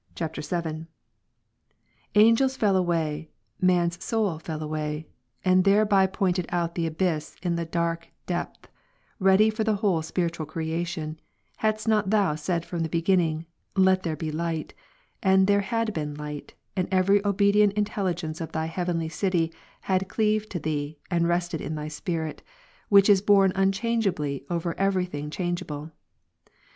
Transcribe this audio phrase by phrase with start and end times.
[0.17, 0.87] 123, [VIII.]
[2.15, 2.23] 9.
[2.25, 3.29] Angels fell away,
[3.61, 5.05] man's soul fell away,
[5.45, 8.67] and there ^"^^^' by pointed out the abyss in that dark depth,
[9.19, 11.19] ready for the whole spiritual creation,
[11.57, 13.45] hadst not Thou said from the begin ning,
[13.75, 14.73] Let there be light,
[15.21, 20.49] and there had been light, and every obedient intelligence of Thy heavenly City had cleaved
[20.53, 22.41] to Thee, and rested in Thy Spirit,
[22.89, 25.91] Which is borne unchangeably over every thing changeable.